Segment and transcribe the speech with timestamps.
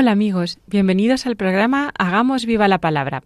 [0.00, 3.22] Hola amigos, bienvenidos al programa Hagamos viva la palabra.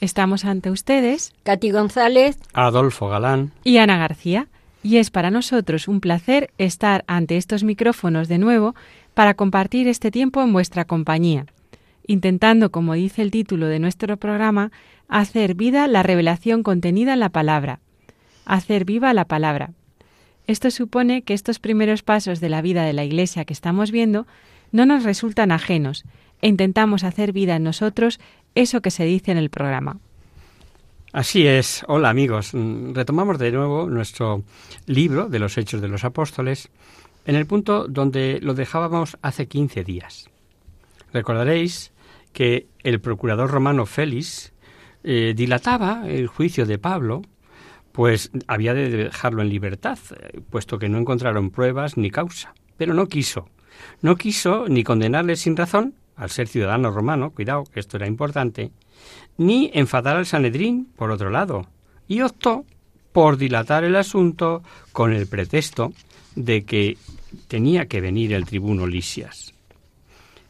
[0.00, 3.52] Estamos ante ustedes Katy González, Adolfo Galán.
[3.62, 4.48] y Ana García,
[4.82, 8.74] y es para nosotros un placer estar ante estos micrófonos de nuevo
[9.12, 11.44] para compartir este tiempo en vuestra compañía,
[12.06, 14.72] intentando, como dice el título de nuestro programa,
[15.08, 17.80] hacer vida la revelación contenida en la palabra,
[18.46, 19.72] hacer viva la palabra.
[20.46, 24.26] Esto supone que estos primeros pasos de la vida de la Iglesia que estamos viendo
[24.74, 26.04] no nos resultan ajenos
[26.42, 28.18] e intentamos hacer vida en nosotros
[28.56, 29.98] eso que se dice en el programa.
[31.12, 31.84] Así es.
[31.86, 32.52] Hola amigos.
[32.54, 34.42] Mm, Retomamos de nuevo nuestro
[34.86, 36.70] libro de los Hechos de los Apóstoles
[37.24, 40.28] en el punto donde lo dejábamos hace 15 días.
[41.12, 41.92] Recordaréis
[42.32, 44.52] que el procurador romano Félix
[45.04, 47.22] eh, dilataba el juicio de Pablo,
[47.92, 52.54] pues había de dejarlo en libertad, eh, puesto que no encontraron pruebas ni causa.
[52.76, 53.48] Pero no quiso.
[54.02, 58.70] No quiso ni condenarle sin razón, al ser ciudadano romano, cuidado, que esto era importante,
[59.36, 61.66] ni enfadar al Sanedrín, por otro lado,
[62.06, 62.64] y optó
[63.12, 64.62] por dilatar el asunto
[64.92, 65.92] con el pretexto
[66.34, 66.98] de que
[67.48, 69.54] tenía que venir el tribuno Lisias.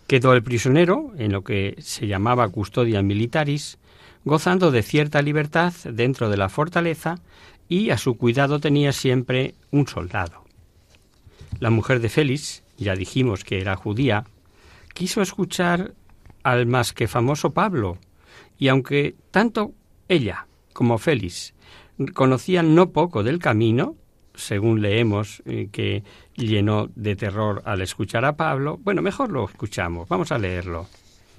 [0.07, 3.79] Quedó el prisionero en lo que se llamaba custodia militaris,
[4.25, 7.21] gozando de cierta libertad dentro de la fortaleza
[7.69, 10.45] y a su cuidado tenía siempre un soldado.
[11.61, 14.25] La mujer de Félix, ya dijimos que era judía,
[14.93, 15.95] quiso escuchar
[16.43, 17.99] al más que famoso Pablo,
[18.59, 19.73] y aunque tanto
[20.09, 21.55] ella como Félix
[22.15, 23.97] conocían no poco del camino,
[24.35, 26.03] según leemos eh, que
[26.35, 30.87] llenó de terror al escuchar a Pablo, bueno, mejor lo escuchamos, vamos a leerlo.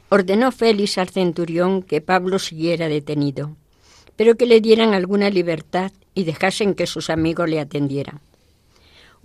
[0.09, 3.57] ordenó Félix al centurión que Pablo siguiera detenido,
[4.15, 8.21] pero que le dieran alguna libertad y dejasen que sus amigos le atendieran.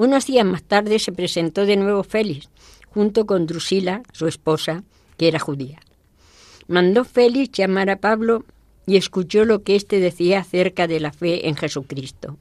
[0.01, 2.49] Unos días más tarde se presentó de nuevo Félix,
[2.89, 4.83] junto con Drusila, su esposa,
[5.19, 5.79] que era judía.
[6.69, 8.47] Mandó Félix llamar a Pablo
[8.87, 12.39] y escuchó lo que éste decía acerca de la fe en Jesucristo.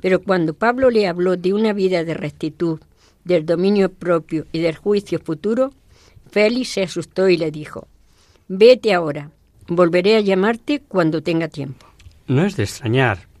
[0.00, 2.80] Pero cuando Pablo le habló de una vida de rectitud,
[3.22, 5.72] del dominio propio y del juicio futuro,
[6.28, 7.86] Félix se asustó y le dijo,
[8.48, 9.30] Vete ahora,
[9.68, 11.86] volveré a llamarte cuando tenga tiempo.
[12.26, 13.31] No es de extrañar.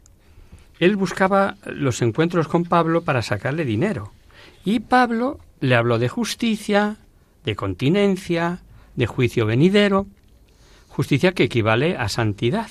[0.82, 4.10] Él buscaba los encuentros con Pablo para sacarle dinero.
[4.64, 6.96] Y Pablo le habló de justicia,
[7.44, 8.58] de continencia,
[8.96, 10.08] de juicio venidero,
[10.88, 12.66] justicia que equivale a santidad.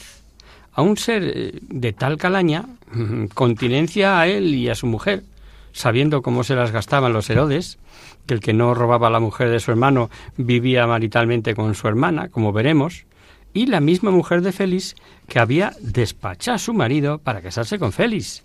[0.74, 2.66] A un ser eh, de tal calaña,
[3.34, 5.24] continencia a él y a su mujer,
[5.72, 7.80] sabiendo cómo se las gastaban los Herodes,
[8.26, 11.88] que el que no robaba a la mujer de su hermano vivía maritalmente con su
[11.88, 13.06] hermana, como veremos,
[13.54, 14.96] y la misma mujer de Félix
[15.32, 18.44] que había despachado a su marido para casarse con Félix,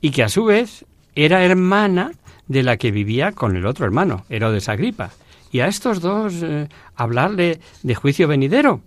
[0.00, 0.84] y que a su vez
[1.14, 2.10] era hermana
[2.48, 5.12] de la que vivía con el otro hermano, Herodes Agripa.
[5.52, 8.80] Y a estos dos eh, hablarle de juicio venidero.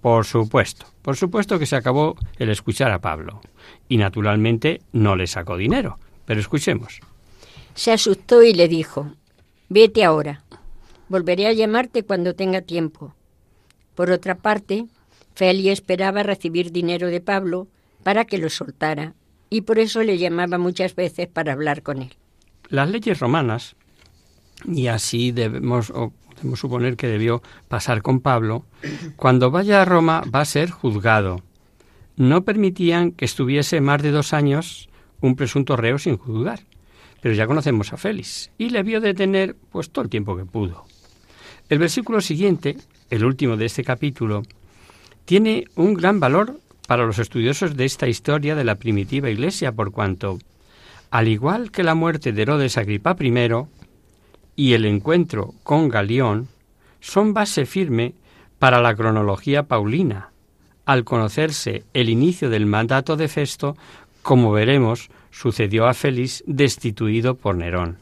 [0.00, 3.40] Por supuesto, por supuesto que se acabó el escuchar a Pablo.
[3.88, 5.98] Y naturalmente no le sacó dinero.
[6.26, 7.00] Pero escuchemos.
[7.74, 9.14] Se asustó y le dijo,
[9.68, 10.44] Vete ahora,
[11.08, 13.16] volveré a llamarte cuando tenga tiempo.
[13.96, 14.86] Por otra parte,
[15.38, 17.68] Félix esperaba recibir dinero de Pablo
[18.02, 19.14] para que lo soltara,
[19.48, 22.16] y por eso le llamaba muchas veces para hablar con él.
[22.70, 23.76] Las leyes romanas,
[24.66, 28.64] y así debemos, o podemos suponer que debió pasar con Pablo,
[29.16, 31.40] cuando vaya a Roma va a ser juzgado.
[32.16, 34.88] No permitían que estuviese más de dos años
[35.20, 36.64] un presunto reo sin juzgar.
[37.20, 40.84] Pero ya conocemos a Félix y le vio detener pues todo el tiempo que pudo.
[41.68, 42.76] El versículo siguiente,
[43.08, 44.42] el último de este capítulo,
[45.28, 49.92] tiene un gran valor para los estudiosos de esta historia de la primitiva Iglesia, por
[49.92, 50.38] cuanto,
[51.10, 53.66] al igual que la muerte de Herodes Agripa I
[54.56, 56.48] y el encuentro con Galión,
[57.00, 58.14] son base firme
[58.58, 60.30] para la cronología paulina,
[60.86, 63.76] al conocerse el inicio del mandato de Festo,
[64.22, 67.98] como veremos, sucedió a Félix destituido por Nerón.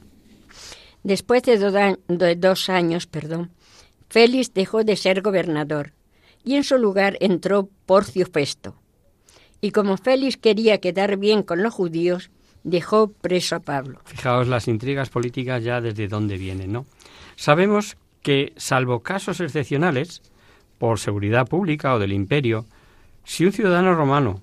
[1.02, 3.50] Después de, de dos años, perdón,
[4.08, 5.95] Félix dejó de ser gobernador
[6.46, 8.76] y en su lugar entró Porcio Festo.
[9.60, 12.30] Y como Félix quería quedar bien con los judíos,
[12.62, 14.00] dejó preso a Pablo.
[14.04, 16.86] Fijaos las intrigas políticas ya desde dónde vienen, ¿no?
[17.34, 20.22] Sabemos que, salvo casos excepcionales,
[20.78, 22.64] por seguridad pública o del imperio,
[23.24, 24.40] si un ciudadano romano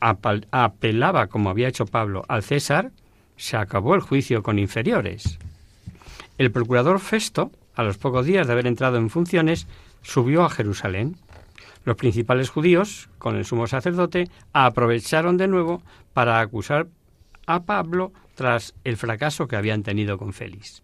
[0.00, 2.90] apelaba, como había hecho Pablo, al César,
[3.36, 5.38] se acabó el juicio con inferiores.
[6.38, 9.68] El procurador Festo, a los pocos días de haber entrado en funciones,
[10.02, 11.16] subió a Jerusalén.
[11.86, 16.88] Los principales judíos, con el sumo sacerdote, aprovecharon de nuevo para acusar
[17.46, 20.82] a Pablo tras el fracaso que habían tenido con Félix.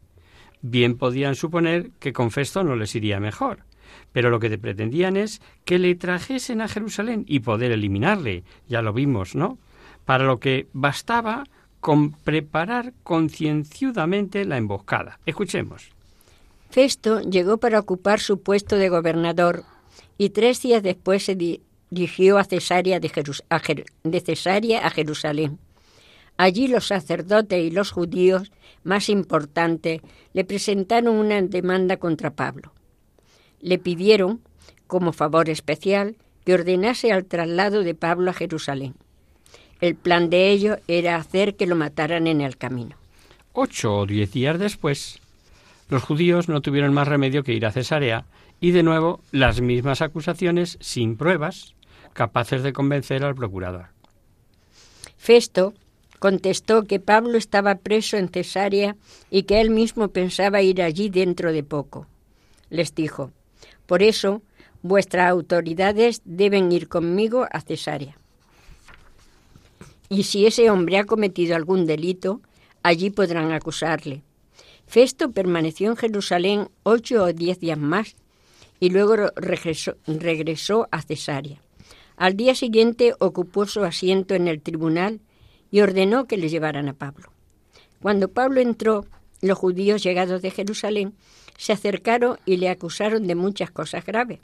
[0.60, 3.64] Bien podían suponer que con Festo no les iría mejor,
[4.12, 8.92] pero lo que pretendían es que le trajesen a Jerusalén y poder eliminarle, ya lo
[8.92, 9.58] vimos, ¿no?
[10.04, 11.42] Para lo que bastaba
[11.80, 15.18] con preparar concienciudamente la emboscada.
[15.26, 15.90] Escuchemos.
[16.70, 19.64] Festo llegó para ocupar su puesto de gobernador
[20.18, 23.10] y tres días después se dirigió a Cesarea de,
[24.04, 25.58] de Cesarea a Jerusalén.
[26.36, 28.50] Allí los sacerdotes y los judíos
[28.84, 30.00] más importantes
[30.32, 32.72] le presentaron una demanda contra Pablo
[33.62, 34.40] le pidieron,
[34.86, 38.94] como favor especial, que ordenase al traslado de Pablo a Jerusalén.
[39.80, 42.96] El plan de ellos era hacer que lo mataran en el camino.
[43.52, 45.20] Ocho o diez días después,
[45.88, 48.26] los judíos no tuvieron más remedio que ir a Cesarea
[48.62, 51.74] y de nuevo las mismas acusaciones sin pruebas
[52.12, 53.88] capaces de convencer al procurador.
[55.18, 55.74] Festo
[56.20, 58.96] contestó que Pablo estaba preso en Cesarea
[59.30, 62.06] y que él mismo pensaba ir allí dentro de poco.
[62.70, 63.32] Les dijo,
[63.86, 64.42] por eso,
[64.80, 68.16] vuestras autoridades deben ir conmigo a Cesarea.
[70.08, 72.40] Y si ese hombre ha cometido algún delito,
[72.84, 74.22] allí podrán acusarle.
[74.86, 78.14] Festo permaneció en Jerusalén ocho o diez días más
[78.82, 81.60] y luego regresó, regresó a Cesarea.
[82.16, 85.20] Al día siguiente ocupó su asiento en el tribunal
[85.70, 87.30] y ordenó que le llevaran a Pablo.
[88.00, 89.06] Cuando Pablo entró,
[89.40, 91.14] los judíos llegados de Jerusalén
[91.56, 94.40] se acercaron y le acusaron de muchas cosas graves,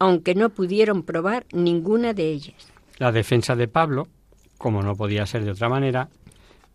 [0.00, 2.56] aunque no pudieron probar ninguna de ellas.
[2.98, 4.08] La defensa de Pablo,
[4.56, 6.08] como no podía ser de otra manera,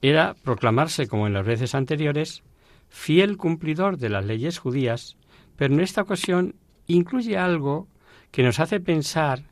[0.02, 2.44] era proclamarse, como en las veces anteriores,
[2.88, 5.18] fiel cumplidor de las leyes judías,
[5.58, 6.56] pero en esta ocasión
[6.88, 7.88] incluye algo
[8.32, 9.44] que nos hace pensar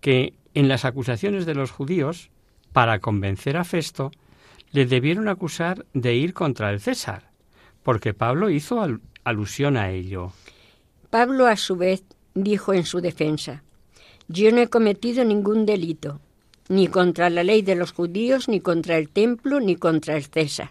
[0.00, 2.30] que en las acusaciones de los judíos,
[2.72, 4.10] para convencer a Festo,
[4.72, 7.30] le debieron acusar de ir contra el César,
[7.82, 8.84] porque Pablo hizo
[9.24, 10.32] alusión a ello.
[11.10, 12.04] Pablo, a su vez,
[12.34, 13.62] dijo en su defensa,
[14.28, 16.20] Yo no he cometido ningún delito,
[16.68, 20.70] ni contra la ley de los judíos, ni contra el templo, ni contra el César.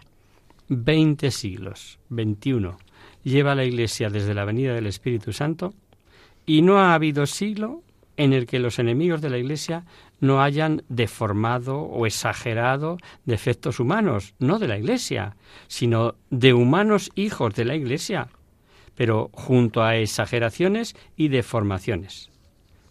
[0.68, 2.78] Veinte siglos, veintiuno,
[3.22, 5.74] lleva la Iglesia desde la venida del Espíritu Santo,
[6.50, 7.84] y no ha habido siglo
[8.16, 9.84] en el que los enemigos de la Iglesia
[10.18, 15.36] no hayan deformado o exagerado defectos humanos, no de la Iglesia,
[15.68, 18.30] sino de humanos hijos de la Iglesia,
[18.96, 22.30] pero junto a exageraciones y deformaciones.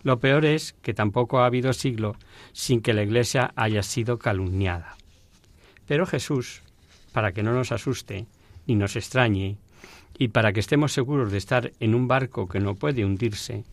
[0.04, 2.16] Lo peor es que tampoco ha habido siglo
[2.54, 4.96] sin que la Iglesia haya sido calumniada.
[5.86, 6.62] Pero Jesús,
[7.12, 8.26] para que no nos asuste
[8.68, 9.58] ni nos extrañe,
[10.20, 13.64] y para que estemos seguros de estar en un barco que no puede hundirse,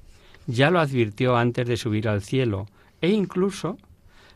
[0.46, 2.68] ya lo advirtió antes de subir al cielo
[3.00, 3.76] e incluso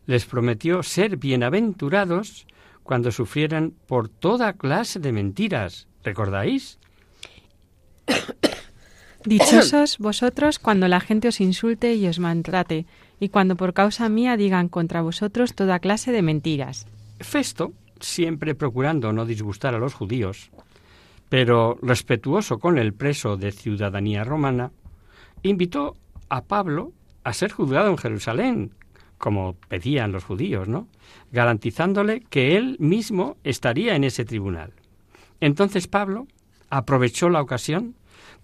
[0.07, 2.47] les prometió ser bienaventurados
[2.83, 5.87] cuando sufrieran por toda clase de mentiras.
[6.03, 6.79] ¿Recordáis?
[9.25, 12.87] Dichosos vosotros cuando la gente os insulte y os maltrate,
[13.21, 16.87] y cuando por causa mía digan contra vosotros toda clase de mentiras.
[17.21, 20.51] Festo, siempre procurando no disgustar a los judíos,
[21.31, 24.73] pero respetuoso con el preso de ciudadanía romana,
[25.43, 25.97] invitó
[26.29, 26.93] a Pablo
[27.25, 28.75] a ser juzgado en Jerusalén,
[29.17, 30.89] como pedían los judíos, ¿no?
[31.31, 34.73] Garantizándole que él mismo estaría en ese tribunal.
[35.41, 36.27] Entonces Pablo
[36.69, 37.95] aprovechó la ocasión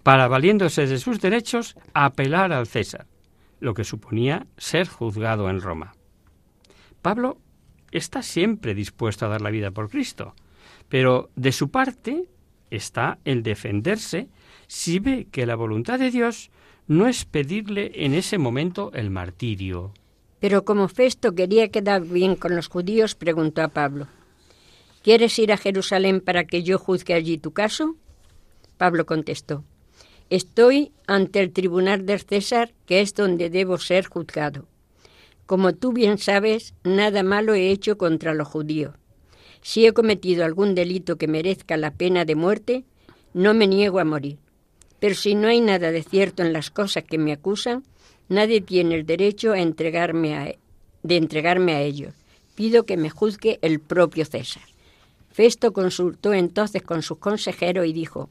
[0.01, 3.05] para, valiéndose de sus derechos, apelar al César,
[3.59, 5.93] lo que suponía ser juzgado en Roma.
[7.01, 7.37] Pablo
[7.91, 10.35] está siempre dispuesto a dar la vida por Cristo,
[10.87, 12.25] pero de su parte
[12.71, 14.27] está el defenderse
[14.67, 16.51] si ve que la voluntad de Dios
[16.87, 19.93] no es pedirle en ese momento el martirio.
[20.39, 24.07] Pero como Festo quería quedar bien con los judíos, preguntó a Pablo,
[25.03, 27.95] ¿Quieres ir a Jerusalén para que yo juzgue allí tu caso?
[28.77, 29.63] Pablo contestó,
[30.29, 34.65] Estoy ante el tribunal del César, que es donde debo ser juzgado.
[35.45, 38.95] Como tú bien sabes, nada malo he hecho contra los judíos.
[39.67, 42.85] Si he cometido algún delito que merezca la pena de muerte,
[43.33, 44.37] no me niego a morir.
[45.01, 47.83] Pero si no hay nada de cierto en las cosas que me acusan,
[48.29, 50.55] nadie tiene el derecho a entregarme a,
[51.03, 52.13] de entregarme a ellos.
[52.55, 54.63] Pido que me juzgue el propio César.
[55.33, 58.29] Festo consultó entonces con sus consejeros y dijo,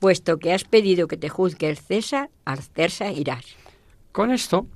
[0.00, 3.44] puesto que has pedido que te juzgue el César, al César irás.
[4.10, 4.66] Con esto,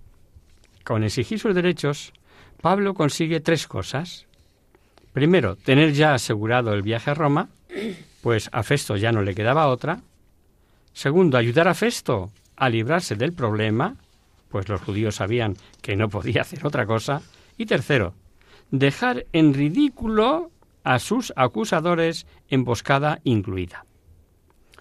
[0.85, 2.13] con exigir sus derechos,
[2.61, 4.29] Pablo consigue tres cosas.
[5.13, 7.51] Primero, tener ya asegurado el viaje a Roma,
[8.23, 10.01] pues a Festo ya no le quedaba otra.
[10.93, 13.97] Segundo, ayudar a Festo a librarse del problema,
[14.49, 17.23] pues los judíos sabían que no podía hacer otra cosa.
[17.59, 18.15] Y tercero,
[18.71, 20.51] dejar en ridículo
[20.85, 23.85] a sus acusadores, emboscada incluida.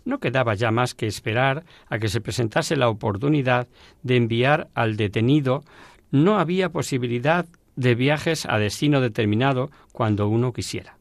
[0.04, 3.68] No quedaba ya más que esperar a que se presentase la oportunidad
[4.02, 5.64] de enviar al detenido.
[6.10, 10.98] No había posibilidad de viajes a destino determinado cuando uno quisiera.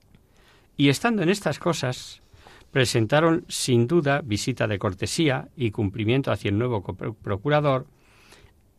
[0.76, 2.22] Y estando en estas cosas,
[2.70, 7.86] presentaron sin duda visita de cortesía y cumplimiento hacia el nuevo procurador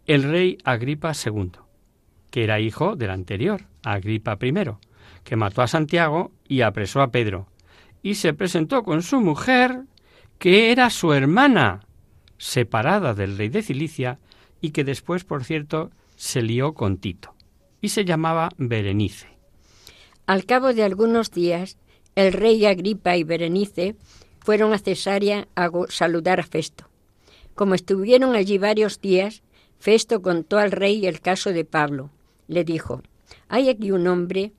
[0.08, 1.52] el rey Agripa II,
[2.32, 4.54] que era hijo del anterior, Agripa I,
[5.24, 7.48] que mató a Santiago y apresó a Pedro,
[8.02, 9.84] y se presentó con su mujer,
[10.40, 11.82] que era su hermana,
[12.38, 14.20] separada del rey de Cilicia,
[14.60, 17.36] y que después, por cierto, se lió con Tito,
[17.82, 19.28] y se llamaba Berenice.
[20.28, 21.78] Al cabo de algunos días,
[22.16, 23.96] el rey Agripa y Berenice
[24.40, 26.88] fueron a Cesarea a saludar a Festo.
[27.56, 29.44] Como estuvieron allí varios días,
[29.80, 32.12] Festo contó al rey el caso de Pablo.
[32.48, 33.02] Le dijo,
[33.50, 34.52] hay aquí un hombre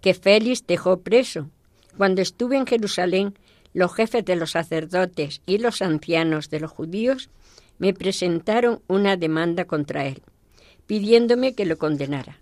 [0.00, 1.48] que Félix dejó preso.
[1.96, 3.34] Cuando estuve en Jerusalén,
[3.74, 7.30] los jefes de los sacerdotes y los ancianos de los judíos
[7.78, 10.22] me presentaron una demanda contra él,
[10.86, 12.41] pidiéndome que lo condenara.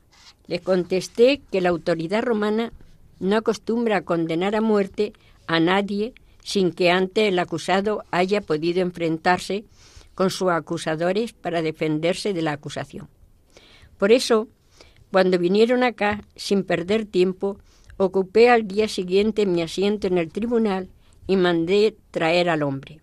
[0.51, 2.73] Le contesté que la autoridad romana
[3.21, 5.13] no acostumbra a condenar a muerte
[5.47, 9.63] a nadie sin que antes el acusado haya podido enfrentarse
[10.17, 13.09] con sus acusadores para defenderse de la acusación.
[13.97, 14.49] Por eso,
[15.13, 17.57] cuando vinieron acá, sin perder tiempo,
[17.97, 20.89] ocupé al día siguiente mi asiento en el tribunal
[21.29, 23.01] y mandé traer al hombre.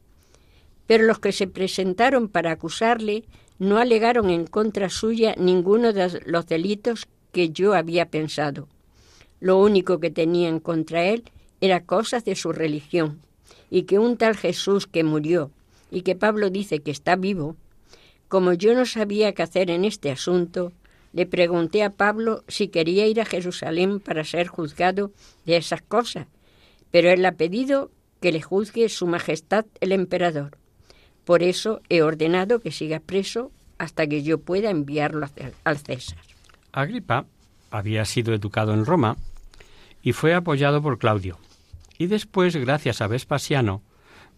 [0.86, 3.24] Pero los que se presentaron para acusarle
[3.58, 8.67] no alegaron en contra suya ninguno de los delitos que yo había pensado.
[9.39, 11.24] Lo único que tenían contra él
[11.62, 13.22] era cosas de su religión,
[13.69, 15.51] y que un tal Jesús que murió
[15.91, 17.55] y que Pablo dice que está vivo,
[18.27, 20.74] como yo no sabía qué hacer en este asunto,
[21.13, 25.12] le pregunté a Pablo si quería ir a Jerusalén para ser juzgado
[25.46, 26.27] de esas cosas,
[26.91, 27.89] pero él ha pedido
[28.22, 30.57] que le juzgue Su Majestad el Emperador.
[31.24, 35.27] Por eso he ordenado que siga preso hasta que yo pueda enviarlo
[35.63, 36.26] al César.
[36.77, 37.25] Agripa
[37.72, 39.17] había sido educado en Roma
[40.03, 41.39] y fue apoyado por Claudio,
[41.98, 43.81] y después, gracias a Vespasiano,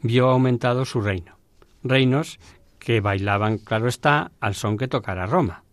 [0.01, 1.37] vio aumentado su reino.
[1.83, 2.39] Reinos
[2.79, 5.63] que bailaban, claro está, al son que tocara Roma.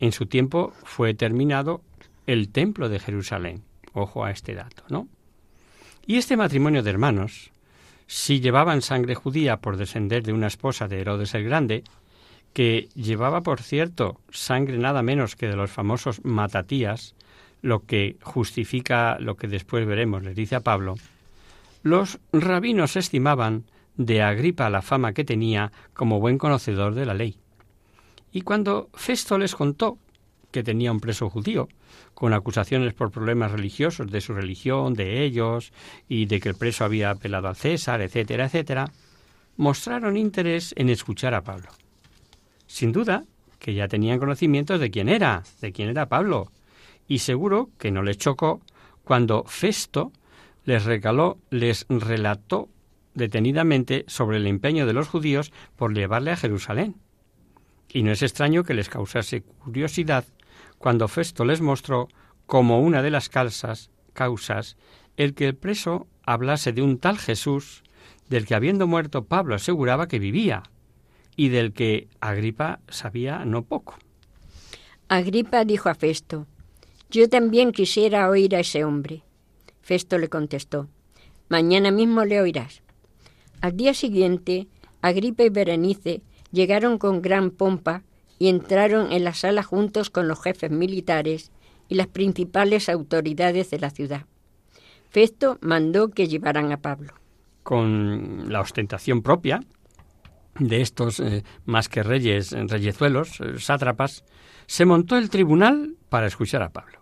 [0.00, 1.80] En su tiempo fue terminado
[2.26, 3.62] el templo de Jerusalén.
[3.92, 5.06] Ojo a este dato, ¿no?
[6.06, 7.52] Y este matrimonio de hermanos,
[8.08, 11.84] si llevaban sangre judía por descender de una esposa de Herodes el Grande,
[12.54, 17.14] que llevaba, por cierto, sangre nada menos que de los famosos matatías,
[17.60, 20.94] lo que justifica lo que después veremos, le dice a Pablo,
[21.82, 23.64] los rabinos estimaban
[23.96, 27.36] de Agripa la fama que tenía como buen conocedor de la ley.
[28.32, 29.98] Y cuando Festo les contó
[30.50, 31.68] que tenía un preso judío,
[32.14, 35.72] con acusaciones por problemas religiosos de su religión, de ellos,
[36.08, 38.92] y de que el preso había apelado al César, etcétera, etcétera,
[39.56, 41.68] mostraron interés en escuchar a Pablo.
[42.74, 43.22] Sin duda
[43.60, 46.50] que ya tenían conocimientos de quién era, de quién era Pablo,
[47.06, 48.62] y seguro que no les chocó
[49.04, 50.10] cuando Festo
[50.64, 52.68] les recaló, les relató
[53.14, 56.96] detenidamente sobre el empeño de los judíos por llevarle a Jerusalén.
[57.90, 60.24] Y no es extraño que les causase curiosidad
[60.76, 62.08] cuando Festo les mostró
[62.46, 64.76] como una de las causas
[65.16, 67.84] el que el preso hablase de un tal Jesús
[68.28, 70.64] del que habiendo muerto Pablo aseguraba que vivía
[71.36, 73.96] y del que Agripa sabía no poco.
[75.08, 76.46] Agripa dijo a Festo,
[77.10, 79.22] yo también quisiera oír a ese hombre.
[79.82, 80.88] Festo le contestó,
[81.48, 82.82] mañana mismo le oirás.
[83.60, 84.66] Al día siguiente,
[85.02, 88.02] Agripa y Berenice llegaron con gran pompa
[88.38, 91.50] y entraron en la sala juntos con los jefes militares
[91.88, 94.26] y las principales autoridades de la ciudad.
[95.10, 97.12] Festo mandó que llevaran a Pablo.
[97.62, 99.60] Con la ostentación propia,
[100.58, 104.24] de estos eh, más que reyes, reyezuelos, eh, sátrapas,
[104.66, 107.00] se montó el tribunal para escuchar a Pablo.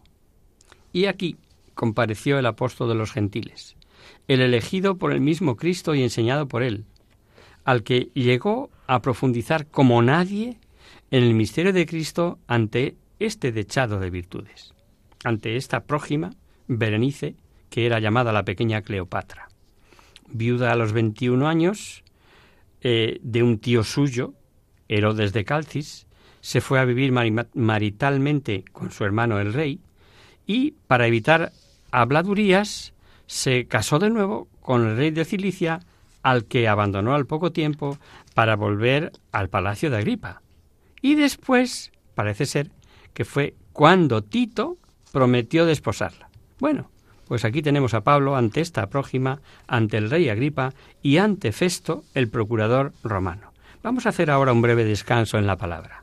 [0.92, 1.36] Y aquí
[1.74, 3.76] compareció el apóstol de los gentiles,
[4.28, 6.84] el elegido por el mismo Cristo y enseñado por él,
[7.64, 10.58] al que llegó a profundizar como nadie
[11.10, 14.74] en el misterio de Cristo ante este dechado de virtudes,
[15.24, 16.30] ante esta prójima,
[16.66, 17.36] Berenice,
[17.70, 19.48] que era llamada la pequeña Cleopatra.
[20.28, 22.01] Viuda a los 21 años
[22.82, 24.34] eh, de un tío suyo,
[24.88, 26.06] Herodes de Calcis,
[26.40, 29.80] se fue a vivir maritalmente con su hermano el rey
[30.46, 31.52] y, para evitar
[31.92, 32.92] habladurías,
[33.26, 35.80] se casó de nuevo con el rey de Cilicia,
[36.22, 37.98] al que abandonó al poco tiempo
[38.34, 40.42] para volver al palacio de Agripa.
[41.00, 42.70] Y después, parece ser,
[43.14, 44.78] que fue cuando Tito
[45.12, 46.28] prometió desposarla.
[46.58, 46.90] Bueno,
[47.32, 52.04] pues aquí tenemos a Pablo ante esta prójima, ante el rey Agripa y ante Festo,
[52.12, 53.54] el procurador romano.
[53.82, 56.02] Vamos a hacer ahora un breve descanso en la palabra.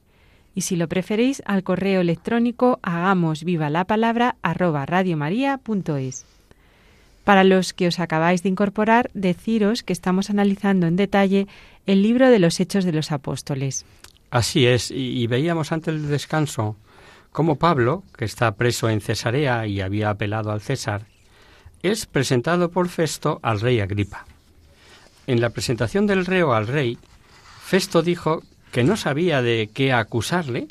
[0.53, 6.25] Y si lo preferís, al correo electrónico hagamos viva la palabra arroba radiomaria.es.
[7.23, 11.47] Para los que os acabáis de incorporar, deciros que estamos analizando en detalle
[11.85, 13.85] el libro de los Hechos de los Apóstoles.
[14.31, 16.75] Así es, y, y veíamos antes del descanso
[17.31, 21.05] cómo Pablo, que está preso en Cesarea y había apelado al César,
[21.83, 24.25] es presentado por Festo al rey Agripa.
[25.27, 26.97] En la presentación del reo al rey,
[27.63, 30.67] Festo dijo que no sabía de qué acusarle,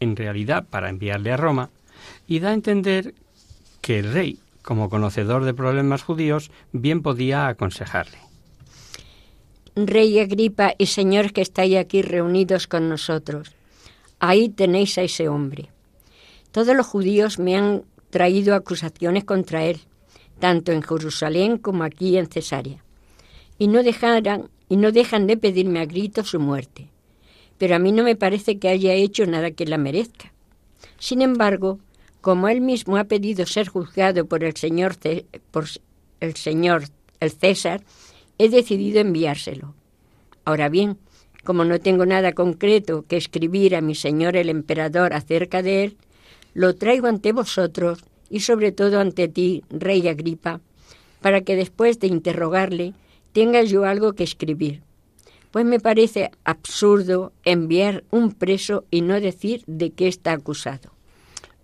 [0.00, 1.70] en realidad para enviarle a Roma,
[2.26, 3.14] y da a entender
[3.80, 8.18] que el rey, como conocedor de problemas judíos, bien podía aconsejarle.
[9.74, 13.52] Rey Agripa y señor que estáis aquí reunidos con nosotros,
[14.20, 15.70] ahí tenéis a ese hombre.
[16.52, 19.80] Todos los judíos me han traído acusaciones contra él,
[20.38, 22.84] tanto en Jerusalén como aquí en Cesarea,
[23.58, 26.91] y no dejarán y no dejan de pedirme a gritos su muerte.
[27.62, 30.32] Pero a mí no me parece que haya hecho nada que la merezca.
[30.98, 31.78] Sin embargo,
[32.20, 34.96] como él mismo ha pedido ser juzgado por el señor
[35.52, 35.66] por
[36.18, 36.86] el señor
[37.20, 37.84] el César,
[38.36, 39.76] he decidido enviárselo.
[40.44, 40.98] Ahora bien,
[41.44, 45.96] como no tengo nada concreto que escribir a mi señor el emperador acerca de él,
[46.54, 50.60] lo traigo ante vosotros y sobre todo ante ti, rey Agripa,
[51.20, 52.94] para que después de interrogarle
[53.32, 54.82] tenga yo algo que escribir.
[55.52, 60.92] Pues me parece absurdo enviar un preso y no decir de qué está acusado.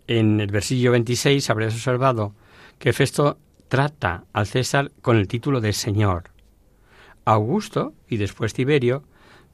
[0.06, 2.34] En el versillo 26 habréis observado
[2.78, 6.30] que Festo trata al César con el título de Señor.
[7.24, 9.02] Augusto y después Tiberio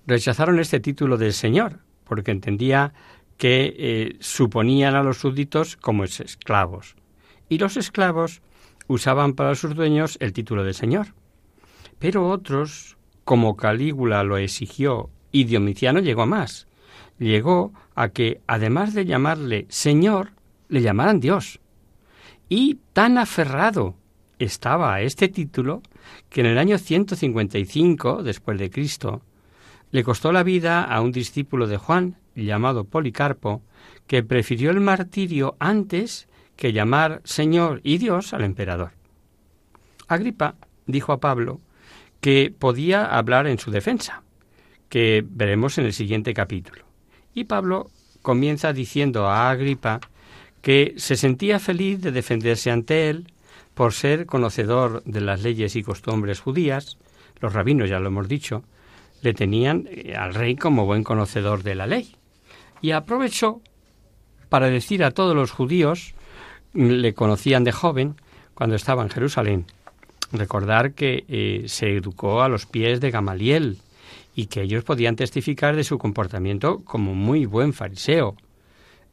[0.07, 2.93] rechazaron este título de Señor porque entendía
[3.37, 6.97] que eh, suponían a los súbditos como esclavos
[7.49, 8.43] y los esclavos
[8.87, 11.09] usaban para sus dueños el título de señor.
[11.99, 16.67] Pero otros, como Calígula lo exigió y Domiciano llegó a más,
[17.19, 20.33] llegó a que, además de llamarle señor,
[20.69, 21.61] le llamaran Dios.
[22.49, 23.97] Y tan aferrado
[24.39, 25.83] estaba a este título
[26.29, 29.23] que en el año 155 después de Cristo
[29.91, 33.63] le costó la vida a un discípulo de Juan llamado Policarpo
[34.07, 38.93] que prefirió el martirio antes que llamar Señor y Dios al emperador.
[40.09, 40.57] Agripa
[40.87, 41.61] dijo a Pablo
[42.25, 44.23] que podía hablar en su defensa,
[44.89, 46.87] que veremos en el siguiente capítulo.
[47.35, 47.91] Y Pablo
[48.23, 50.01] comienza diciendo a Agripa
[50.63, 53.31] que se sentía feliz de defenderse ante él
[53.75, 56.97] por ser conocedor de las leyes y costumbres judías,
[57.41, 58.65] los rabinos ya lo hemos dicho,
[59.21, 62.17] le tenían eh, al rey como buen conocedor de la ley.
[62.81, 63.61] Y aprovechó
[64.49, 66.15] para decir a todos los judíos
[66.73, 68.17] le conocían de joven
[68.55, 69.67] cuando estaba en Jerusalén.
[70.33, 73.79] Recordar que eh, se educó a los pies de Gamaliel
[74.35, 78.37] y que ellos podían testificar de su comportamiento como muy buen fariseo.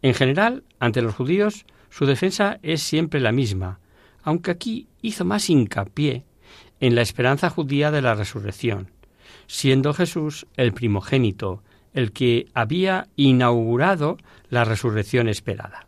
[0.02, 3.80] En general, ante los judíos, su defensa es siempre la misma,
[4.24, 6.24] aunque aquí hizo más hincapié
[6.80, 8.92] en la esperanza judía de la resurrección,
[9.48, 11.62] siendo Jesús el primogénito,
[11.94, 14.18] el que había inaugurado
[14.50, 15.88] la resurrección esperada.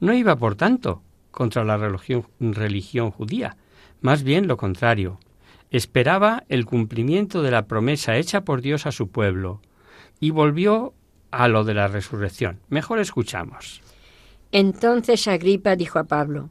[0.00, 3.56] No iba, por tanto, contra la religión, religión judía,
[4.02, 5.18] más bien lo contrario.
[5.70, 9.62] Esperaba el cumplimiento de la promesa hecha por Dios a su pueblo
[10.20, 10.92] y volvió
[11.30, 12.60] a lo de la resurrección.
[12.68, 13.80] Mejor escuchamos.
[14.50, 16.50] Entonces Agripa dijo a Pablo,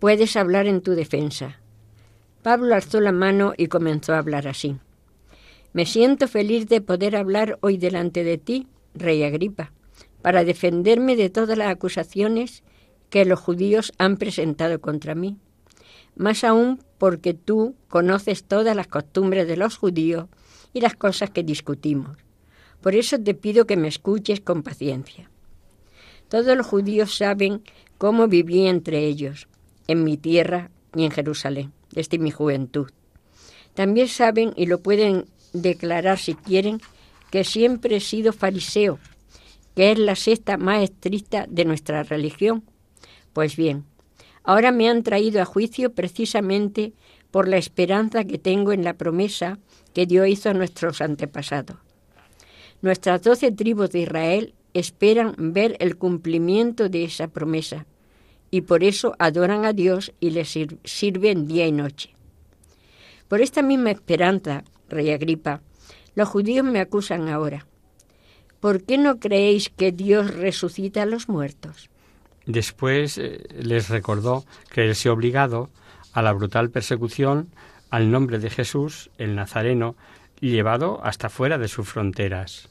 [0.00, 1.60] Puedes hablar en tu defensa.
[2.42, 4.76] Pablo alzó la mano y comenzó a hablar así.
[5.72, 9.72] Me siento feliz de poder hablar hoy delante de ti, rey Agripa,
[10.22, 12.62] para defenderme de todas las acusaciones
[13.10, 15.38] que los judíos han presentado contra mí.
[16.16, 20.26] Más aún porque tú conoces todas las costumbres de los judíos
[20.72, 22.16] y las cosas que discutimos.
[22.80, 25.30] Por eso te pido que me escuches con paciencia.
[26.28, 27.62] Todos los judíos saben
[27.98, 29.48] cómo viví entre ellos,
[29.86, 32.90] en mi tierra y en Jerusalén, desde mi juventud.
[33.74, 36.80] También saben y lo pueden declarar si quieren
[37.30, 38.98] que siempre he sido fariseo
[39.76, 42.64] que es la secta más estricta de nuestra religión.
[43.34, 43.84] Pues bien,
[44.46, 46.94] ahora me han traído a juicio precisamente
[47.30, 49.58] por la esperanza que tengo en la promesa
[49.92, 51.76] que Dios hizo a nuestros antepasados.
[52.80, 57.86] Nuestras doce tribus de Israel esperan ver el cumplimiento de esa promesa
[58.50, 62.14] y por eso adoran a Dios y le sirven día y noche.
[63.28, 65.60] Por esta misma esperanza, rey Agripa,
[66.14, 67.66] los judíos me acusan ahora.
[68.60, 71.90] ¿Por qué no creéis que Dios resucita a los muertos?
[72.46, 75.68] Después eh, les recordó creerse obligado
[76.12, 77.48] a la brutal persecución
[77.90, 79.96] al nombre de Jesús, el Nazareno,
[80.40, 82.68] llevado hasta fuera de sus fronteras.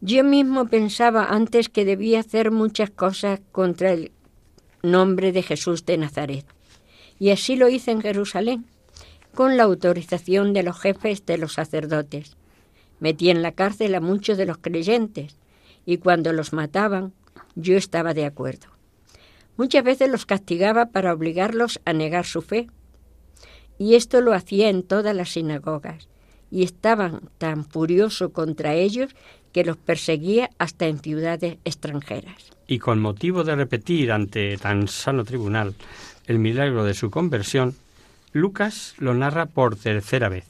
[0.00, 4.12] Yo mismo pensaba antes que debía hacer muchas cosas contra el
[4.82, 6.44] nombre de Jesús de Nazaret.
[7.18, 8.64] Y así lo hice en Jerusalén,
[9.34, 12.36] con la autorización de los jefes de los sacerdotes.
[13.00, 15.36] Metí en la cárcel a muchos de los creyentes,
[15.84, 17.12] y cuando los mataban,
[17.58, 18.68] yo estaba de acuerdo.
[19.56, 22.68] Muchas veces los castigaba para obligarlos a negar su fe.
[23.76, 26.08] Y esto lo hacía en todas las sinagogas,
[26.50, 29.14] y estaban tan furioso contra ellos
[29.52, 32.50] que los perseguía hasta en ciudades extranjeras.
[32.66, 35.74] Y con motivo de repetir ante tan sano tribunal
[36.26, 37.74] el milagro de su conversión,
[38.32, 40.44] Lucas lo narra por tercera vez.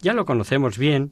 [0.00, 1.10] Ya lo conocemos bien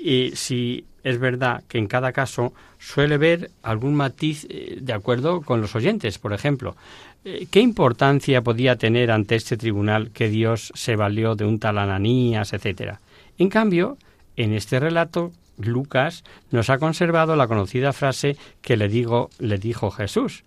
[0.00, 5.42] y si es verdad que en cada caso suele ver algún matiz eh, de acuerdo
[5.42, 6.76] con los oyentes, por ejemplo.
[7.24, 11.78] Eh, ¿Qué importancia podía tener ante este tribunal que Dios se valió de un tal
[11.78, 13.00] Ananías, etcétera?
[13.38, 13.98] En cambio,
[14.36, 19.90] en este relato Lucas nos ha conservado la conocida frase que le digo, le dijo
[19.90, 20.44] Jesús: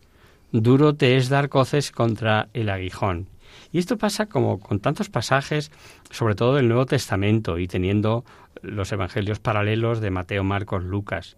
[0.52, 3.28] Duro te es dar coces contra el aguijón.
[3.72, 5.72] Y esto pasa como con tantos pasajes,
[6.14, 8.24] sobre todo del Nuevo Testamento y teniendo
[8.62, 11.38] los evangelios paralelos de Mateo, Marcos, Lucas.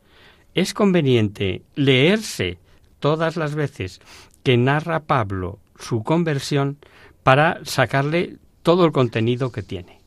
[0.53, 2.59] Es conveniente leerse
[2.99, 4.01] todas las veces
[4.43, 6.77] que narra Pablo su conversión
[7.23, 10.01] para sacarle todo el contenido que tiene.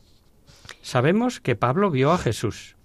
[0.82, 2.76] Sabemos que Pablo vio a Jesús,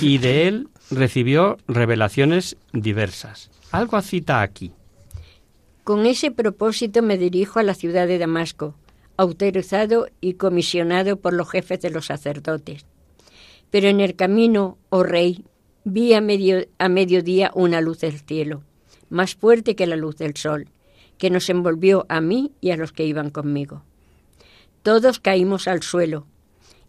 [0.00, 3.50] y de él recibió revelaciones diversas.
[3.72, 4.72] Algo cita aquí.
[5.84, 8.74] Con ese propósito me dirijo a la ciudad de Damasco,
[9.18, 12.86] autorizado y comisionado por los jefes de los sacerdotes.
[13.70, 15.44] Pero en el camino, oh rey,
[15.84, 18.62] vi a, medio, a mediodía una luz del cielo,
[19.10, 20.68] más fuerte que la luz del sol,
[21.18, 23.82] que nos envolvió a mí y a los que iban conmigo.
[24.84, 26.26] Todos caímos al suelo,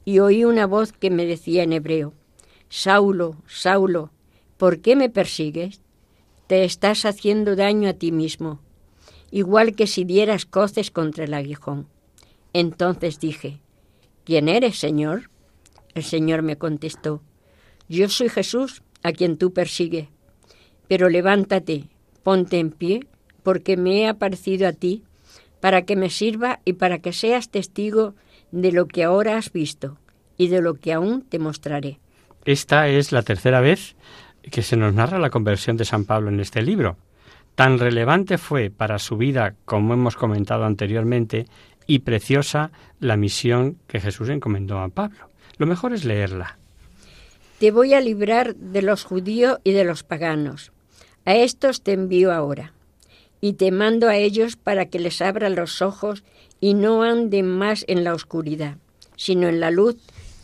[0.06, 2.14] y oí una voz que me decía en hebreo,
[2.70, 4.12] Saulo, Saulo,
[4.58, 5.82] ¿por qué me persigues?
[6.46, 8.60] Te estás haciendo daño a ti mismo,
[9.32, 11.88] igual que si dieras coces contra el aguijón.
[12.54, 13.60] Entonces dije,
[14.24, 15.30] ¿quién eres, Señor?
[15.94, 17.22] El Señor me contestó,
[17.88, 20.08] Yo soy Jesús, a quien tú persigues.
[20.88, 21.86] Pero levántate,
[22.24, 23.08] ponte en pie,
[23.44, 25.04] porque me he aparecido a ti,
[25.60, 28.16] para que me sirva y para que seas testigo
[28.52, 29.98] de lo que ahora has visto
[30.38, 32.00] y de lo que aún te mostraré.
[32.46, 33.96] Esta es la tercera vez
[34.50, 36.98] que se nos narra la conversión de San Pablo en este libro.
[37.56, 41.46] Tan relevante fue para su vida, como hemos comentado anteriormente,
[41.90, 45.28] y preciosa la misión que Jesús encomendó a Pablo.
[45.58, 46.60] Lo mejor es leerla.
[47.58, 50.72] Te voy a librar de los judíos y de los paganos.
[51.26, 52.74] A estos te envío ahora.
[53.42, 56.24] Y te mando a ellos para que les abra los ojos
[56.62, 58.78] y no anden más en la oscuridad,
[59.16, 59.96] sino en la luz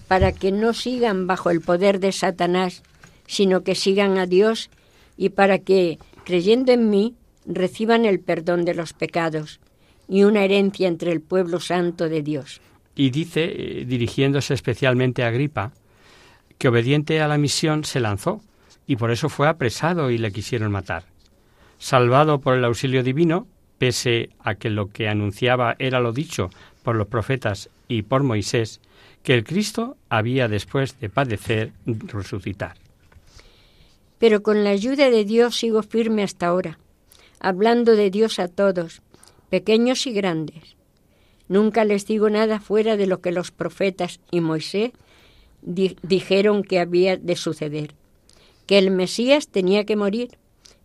[0.08, 2.82] para que no sigan bajo el poder de Satanás,
[3.28, 4.72] sino que sigan a Dios
[5.16, 7.14] y para que, creyendo en mí,
[7.46, 9.60] reciban el perdón de los pecados
[10.08, 12.62] y una herencia entre el pueblo santo de Dios.
[12.96, 15.72] Y dice, eh, dirigiéndose especialmente a Agripa,
[16.58, 18.42] que obediente a la misión se lanzó
[18.88, 21.04] y por eso fue apresado y le quisieron matar.
[21.78, 26.50] Salvado por el auxilio divino, pese a que lo que anunciaba era lo dicho
[26.84, 28.80] por los profetas y por Moisés,
[29.24, 32.76] que el Cristo había después de padecer resucitar.
[34.20, 36.80] Pero con la ayuda de Dios sigo firme hasta ahora,
[37.40, 39.02] hablando de Dios a todos,
[39.56, 40.76] pequeños y grandes.
[41.48, 44.92] Nunca les digo nada fuera de lo que los profetas y Moisés
[45.62, 47.96] dijeron que había de suceder,
[48.66, 50.38] que el Mesías tenía que morir,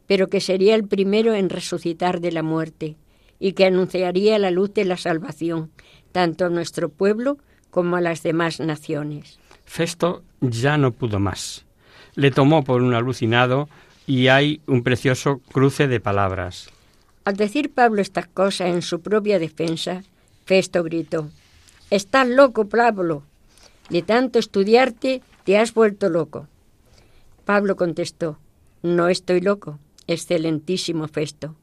[0.06, 2.94] pero que sería el primero en resucitar de la muerte
[3.40, 5.72] y que anunciaría la luz de la salvación,
[6.12, 7.38] tanto a nuestro pueblo
[7.70, 9.40] como a las demás naciones.
[9.64, 11.66] Festo ya no pudo más.
[12.14, 13.68] Le tomó por un alucinado
[14.06, 16.70] y hay un precioso cruce de palabras.
[17.24, 20.02] Al decir Pablo estas cosas en su propia defensa,
[20.46, 21.30] Festo gritó,
[21.90, 23.24] Estás loco, Pablo.
[23.88, 26.46] De tanto estudiarte te has vuelto loco.
[27.44, 28.38] Pablo contestó,
[28.83, 31.56] No estoy loco, excelentísimo Festo.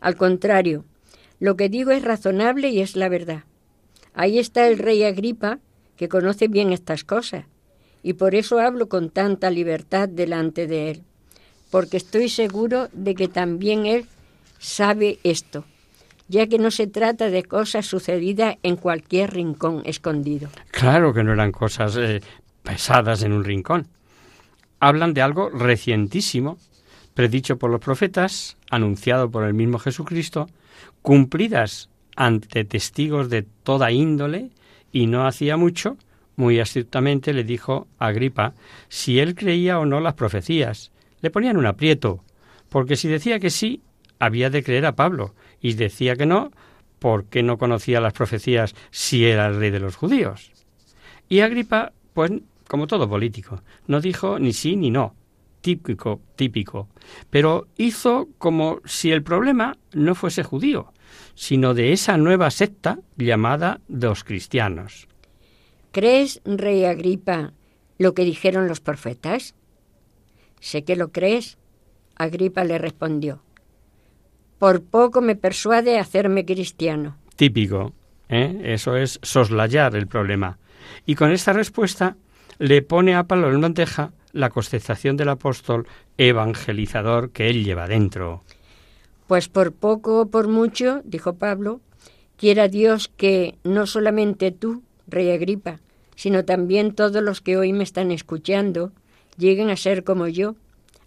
[0.00, 0.84] Al contrario,
[1.40, 3.44] lo que digo es razonable y es la verdad.
[4.14, 5.60] Ahí está el rey Agripa,
[5.96, 7.44] que conoce bien estas cosas,
[8.02, 11.02] y por eso hablo con tanta libertad delante de él.
[11.70, 14.06] porque estoy seguro de que también él
[14.58, 15.64] sabe esto,
[16.28, 20.48] ya que no se trata de cosas sucedidas en cualquier rincón escondido.
[20.70, 22.20] Claro que no eran cosas eh,
[22.62, 23.88] pesadas en un rincón.
[24.80, 26.58] Hablan de algo recientísimo,
[27.14, 30.48] predicho por los profetas, anunciado por el mismo Jesucristo,
[31.02, 34.50] cumplidas ante testigos de toda índole,
[34.92, 35.96] y no hacía mucho,
[36.36, 38.54] muy estrictamente le dijo a Agripa
[38.88, 40.92] si él creía o no las profecías.
[41.20, 42.22] Le ponían un aprieto,
[42.68, 43.82] porque si decía que sí,
[44.18, 46.50] había de creer a Pablo, y decía que no,
[46.98, 50.50] porque no conocía las profecías si era el rey de los judíos.
[51.28, 52.32] Y Agripa, pues,
[52.66, 55.14] como todo político, no dijo ni sí ni no,
[55.60, 56.88] típico, típico,
[57.30, 60.92] pero hizo como si el problema no fuese judío,
[61.34, 65.08] sino de esa nueva secta llamada los cristianos.
[65.92, 67.52] ¿Crees, rey Agripa,
[67.98, 69.54] lo que dijeron los profetas?
[70.60, 71.58] Sé que lo crees.
[72.16, 73.42] Agripa le respondió.
[74.58, 77.16] Por poco me persuade a hacerme cristiano.
[77.36, 77.92] Típico.
[78.28, 78.60] ¿eh?
[78.64, 80.58] Eso es soslayar el problema.
[81.06, 82.16] Y con esta respuesta
[82.58, 88.42] le pone a Pablo en bandeja la concepción del apóstol evangelizador que él lleva dentro.
[89.26, 91.80] Pues por poco o por mucho, dijo Pablo,
[92.36, 95.80] quiera Dios que no solamente tú, rey Agripa,
[96.16, 98.92] sino también todos los que hoy me están escuchando,
[99.36, 100.56] lleguen a ser como yo,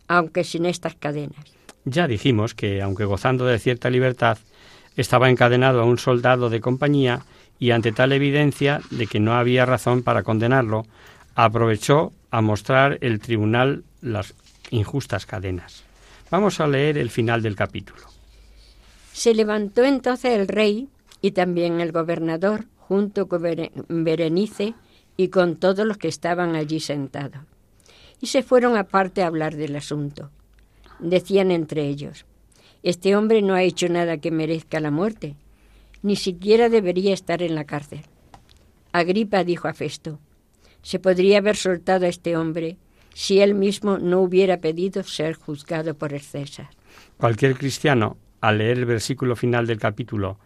[0.07, 1.45] aunque sin estas cadenas.
[1.85, 4.37] Ya dijimos que, aunque gozando de cierta libertad,
[4.95, 7.21] estaba encadenado a un soldado de compañía
[7.59, 10.85] y ante tal evidencia de que no había razón para condenarlo,
[11.35, 14.33] aprovechó a mostrar el tribunal las
[14.69, 15.83] injustas cadenas.
[16.29, 18.01] Vamos a leer el final del capítulo.
[19.13, 20.87] Se levantó entonces el rey
[21.21, 23.43] y también el gobernador, junto con
[23.89, 24.73] Berenice
[25.17, 27.41] y con todos los que estaban allí sentados.
[28.19, 30.31] Y se fueron aparte a hablar del asunto.
[31.01, 32.25] Decían entre ellos,
[32.83, 35.35] este hombre no ha hecho nada que merezca la muerte,
[36.03, 38.01] ni siquiera debería estar en la cárcel.
[38.91, 40.19] Agripa dijo a Festo,
[40.81, 42.77] se podría haber soltado a este hombre
[43.13, 46.69] si él mismo no hubiera pedido ser juzgado por el César.
[47.17, 50.39] Cualquier cristiano, al leer el versículo final del capítulo,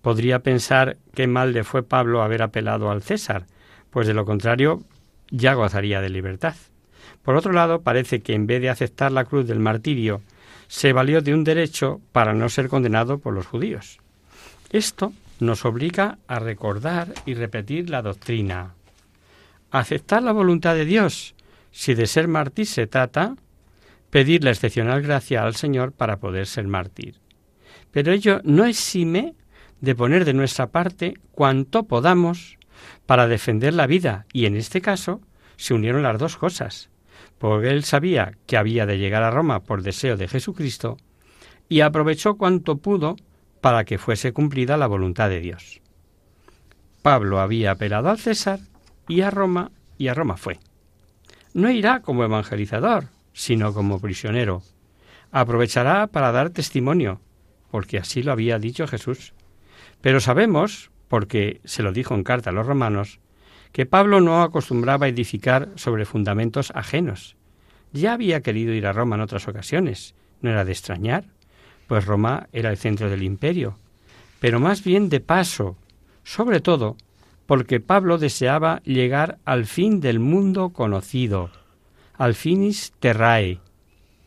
[0.00, 3.46] podría pensar qué mal le fue Pablo haber apelado al César,
[3.90, 4.82] pues de lo contrario
[5.30, 6.54] ya gozaría de libertad.
[7.22, 10.22] Por otro lado, parece que en vez de aceptar la cruz del martirio,
[10.68, 13.98] se valió de un derecho para no ser condenado por los judíos.
[14.70, 18.74] Esto nos obliga a recordar y repetir la doctrina.
[19.70, 21.34] Aceptar la voluntad de Dios,
[21.70, 23.36] si de ser mártir se trata,
[24.10, 27.16] pedir la excepcional gracia al Señor para poder ser mártir.
[27.90, 29.34] Pero ello no exime
[29.80, 32.56] de poner de nuestra parte cuanto podamos
[33.06, 35.20] para defender la vida, y en este caso
[35.56, 36.88] se unieron las dos cosas,
[37.42, 40.96] porque él sabía que había de llegar a Roma por deseo de Jesucristo,
[41.68, 43.16] y aprovechó cuanto pudo
[43.60, 45.80] para que fuese cumplida la voluntad de Dios.
[47.02, 48.60] Pablo había apelado al César
[49.08, 50.60] y a Roma, y a Roma fue.
[51.52, 54.62] No irá como evangelizador, sino como prisionero.
[55.32, 57.20] Aprovechará para dar testimonio,
[57.72, 59.34] porque así lo había dicho Jesús.
[60.00, 63.18] Pero sabemos, porque se lo dijo en carta a los romanos,
[63.72, 67.36] que Pablo no acostumbraba edificar sobre fundamentos ajenos.
[67.92, 71.24] Ya había querido ir a Roma en otras ocasiones, no era de extrañar,
[71.86, 73.78] pues Roma era el centro del imperio,
[74.40, 75.76] pero más bien de paso,
[76.22, 76.96] sobre todo
[77.46, 81.50] porque Pablo deseaba llegar al fin del mundo conocido,
[82.16, 83.58] al finis terrae.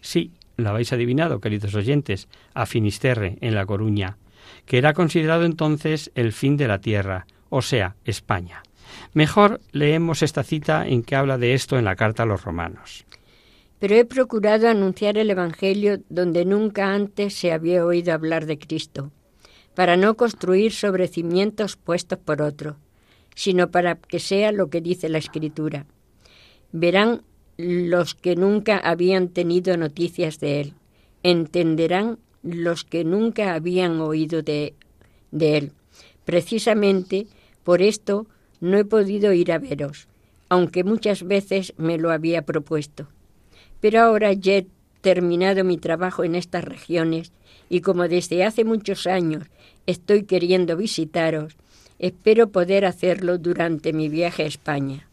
[0.01, 4.17] Sí, lo habéis adivinado, queridos oyentes, a Finisterre, en La Coruña,
[4.65, 8.63] que era considerado entonces el fin de la tierra, o sea, España.
[9.13, 13.05] Mejor leemos esta cita en que habla de esto en la carta a los romanos.
[13.79, 19.11] Pero he procurado anunciar el Evangelio donde nunca antes se había oído hablar de Cristo,
[19.73, 22.77] para no construir sobre cimientos puestos por otro,
[23.35, 25.85] sino para que sea lo que dice la Escritura.
[26.71, 27.21] Verán
[27.57, 30.73] los que nunca habían tenido noticias de Él,
[31.23, 34.73] entenderán los que nunca habían oído de,
[35.31, 35.71] de Él.
[36.23, 37.27] Precisamente
[37.63, 38.27] por esto
[38.65, 40.07] no he podido ir a veros,
[40.49, 43.07] aunque muchas veces me lo había propuesto.
[43.79, 44.67] Pero ahora ya he
[45.01, 47.31] terminado mi trabajo en estas regiones
[47.69, 49.43] y como desde hace muchos años
[49.85, 51.55] estoy queriendo visitaros,
[51.99, 55.07] espero poder hacerlo durante mi viaje a España.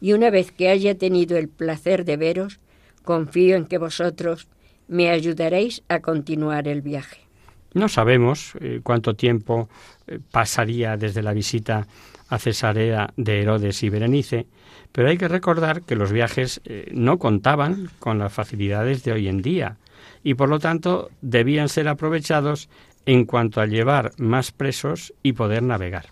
[0.00, 2.58] Y una vez que haya tenido el placer de veros,
[3.04, 4.48] confío en que vosotros
[4.88, 7.29] me ayudaréis a continuar el viaje.
[7.72, 9.68] No sabemos eh, cuánto tiempo
[10.06, 11.86] eh, pasaría desde la visita
[12.28, 14.46] a Cesarea de Herodes y Berenice,
[14.92, 19.28] Pero hay que recordar que los viajes eh, no contaban con las facilidades de hoy
[19.28, 19.76] en día
[20.22, 22.68] y por lo tanto debían ser aprovechados
[23.06, 26.06] en cuanto a llevar más presos y poder navegar.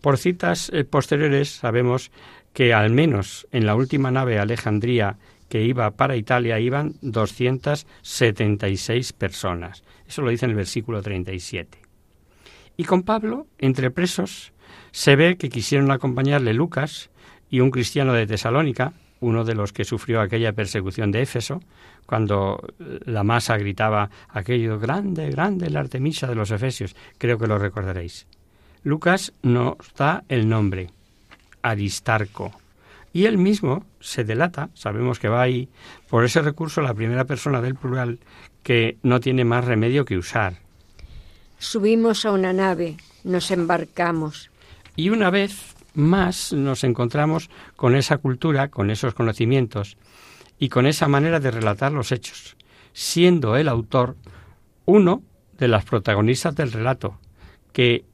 [0.00, 2.10] Por citas posteriores sabemos
[2.52, 5.16] que al menos en la última nave Alejandría
[5.48, 9.84] que iba para Italia iban 276 personas.
[10.08, 11.78] Eso lo dice en el versículo 37.
[12.76, 14.52] Y con Pablo, entre presos,
[14.92, 17.10] se ve que quisieron acompañarle Lucas
[17.50, 21.60] y un cristiano de Tesalónica, uno de los que sufrió aquella persecución de Éfeso,
[22.04, 26.94] cuando la masa gritaba aquello grande, grande la Artemisa de los Efesios.
[27.18, 28.26] Creo que lo recordaréis.
[28.82, 30.90] Lucas nos da el nombre,
[31.62, 32.52] Aristarco.
[33.12, 35.68] Y él mismo se delata, sabemos que va ahí,
[36.08, 38.20] por ese recurso la primera persona del plural
[38.66, 40.56] que no tiene más remedio que usar.
[41.56, 44.50] Subimos a una nave, nos embarcamos.
[44.96, 49.96] Y una vez más nos encontramos con esa cultura, con esos conocimientos
[50.58, 52.56] y con esa manera de relatar los hechos,
[52.92, 54.16] siendo el autor
[54.84, 55.22] uno
[55.56, 57.20] de las protagonistas del relato,
[57.72, 58.04] que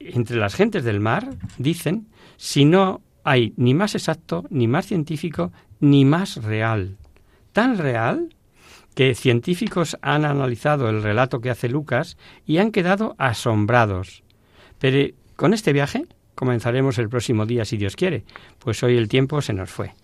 [0.00, 5.52] entre las gentes del mar dicen, si no hay ni más exacto, ni más científico,
[5.78, 6.96] ni más real.
[7.52, 8.34] Tan real
[8.94, 12.16] que científicos han analizado el relato que hace Lucas
[12.46, 14.22] y han quedado asombrados.
[14.78, 18.24] Pero con este viaje comenzaremos el próximo día si Dios quiere,
[18.58, 19.94] pues hoy el tiempo se nos fue.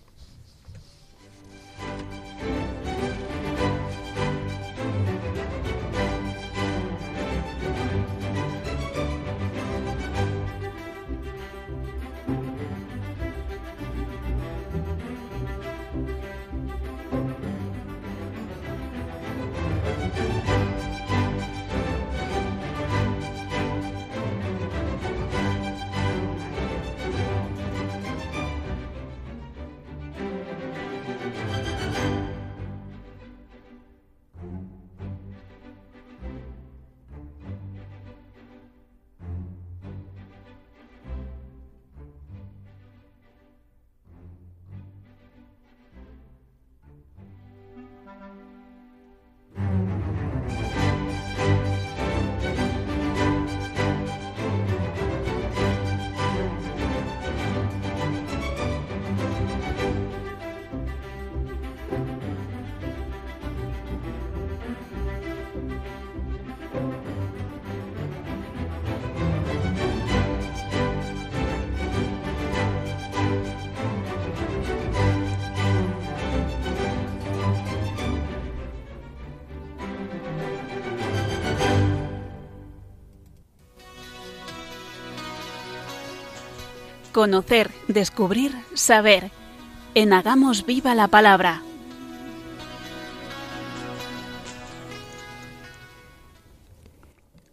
[87.11, 89.31] Conocer, descubrir, saber.
[89.95, 91.63] En Hagamos Viva la Palabra.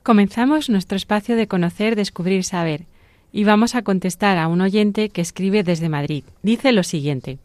[0.03, 2.85] Comenzamos nuestro espacio de conocer, descubrir, saber.
[3.33, 6.25] Y vamos a contestar a un oyente que escribe desde Madrid.
[6.43, 7.39] Dice lo siguiente.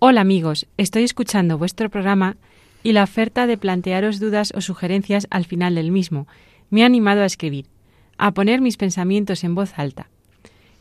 [0.00, 2.36] Hola amigos, estoy escuchando vuestro programa
[2.82, 6.26] y la oferta de plantearos dudas o sugerencias al final del mismo
[6.70, 7.66] me ha animado a escribir,
[8.18, 10.10] a poner mis pensamientos en voz alta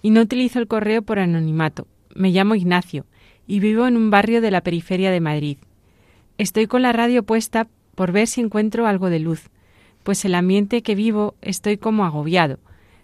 [0.02, 1.88] y no utilizo el correo por anonimato.
[2.14, 3.06] Me llamo Ignacio
[3.48, 5.58] y vivo en un barrio de la periferia de Madrid.
[6.38, 9.50] Estoy con la radio puesta por ver si encuentro algo de luz,
[10.04, 12.60] pues el ambiente que vivo estoy como agobiado,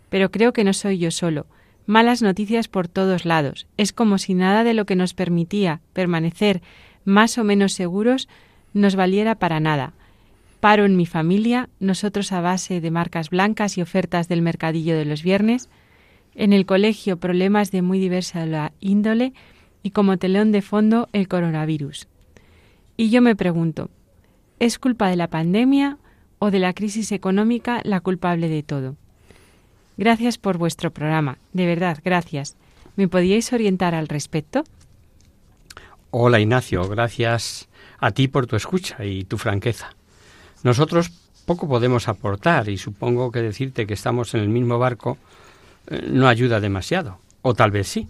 [0.10, 1.48] pero creo que no soy yo solo.
[1.86, 3.68] Malas noticias por todos lados.
[3.76, 6.62] Es como si nada de lo que nos permitía permanecer
[7.04, 8.30] más o menos seguros
[8.74, 9.94] nos valiera para nada.
[10.60, 15.06] Paro en mi familia, nosotros a base de marcas blancas y ofertas del mercadillo de
[15.06, 15.70] los viernes,
[16.36, 19.34] en el colegio problemas de muy diversa índole
[19.84, 22.08] y como telón de fondo el coronavirus.
[22.98, 23.90] Y yo me pregunto,
[24.60, 25.98] ¿es culpa de la pandemia
[26.40, 28.96] o de la crisis económica la culpable de todo?
[29.98, 32.56] Gracias por vuestro programa, de verdad, gracias.
[32.96, 34.64] ¿Me podíais orientar al respecto?
[36.12, 37.68] Hola Ignacio, gracias
[38.00, 39.90] a ti por tu escucha y tu franqueza.
[40.64, 41.12] Nosotros
[41.46, 45.18] poco podemos aportar y supongo que decirte que estamos en el mismo barco
[45.90, 48.08] no ayuda demasiado, o tal vez sí.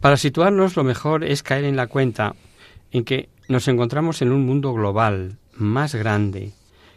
[0.00, 2.34] Para situarnos lo mejor es caer en la cuenta
[2.90, 6.52] en que nos encontramos en un mundo global, más grande,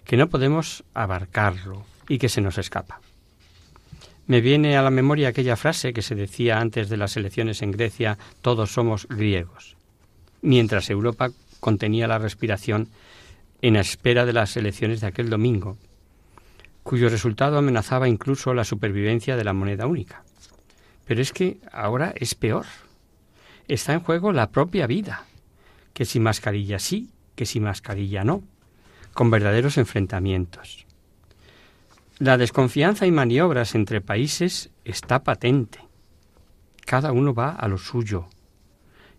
[0.06, 3.02] que no podemos abarcarlo y que se nos escapa.
[4.26, 7.72] Me viene a la memoria aquella frase que se decía antes de las elecciones en
[7.72, 9.76] Grecia, todos somos griegos,
[10.42, 12.88] mientras Europa contenía la respiración
[13.62, 15.78] en espera de las elecciones de aquel domingo,
[16.84, 20.24] cuyo resultado amenazaba incluso la supervivencia de la moneda única.
[21.06, 22.66] Pero es que ahora es peor.
[23.68, 25.26] está en juego la propia vida,
[25.94, 28.44] que si mascarilla sí, que si mascarilla no,
[29.14, 30.86] con verdaderos enfrentamientos.
[32.20, 35.80] La desconfianza y maniobras entre países está patente.
[36.86, 38.28] Cada uno va a lo suyo.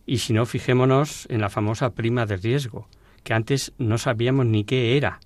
[0.07, 2.89] Y si no, fijémonos en la famosa prima de riesgo,
[3.23, 5.21] que antes no sabíamos ni qué era.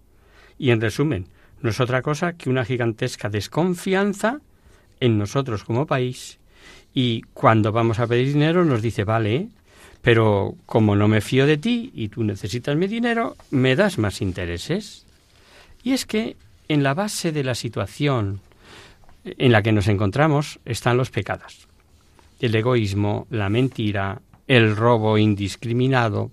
[0.56, 1.28] Y en resumen,
[1.60, 4.40] no es otra cosa que una gigantesca desconfianza
[5.00, 6.38] en nosotros como país.
[6.94, 9.48] Y cuando vamos a pedir dinero nos dice, vale,
[10.02, 14.20] pero como no me fío de ti y tú necesitas mi dinero, me das más
[14.20, 15.04] intereses.
[15.82, 16.36] Y es que
[16.68, 18.40] en la base de la situación
[19.24, 21.68] en la que nos encontramos están los pecados.
[22.40, 26.30] El egoísmo, la mentira, el robo indiscriminado,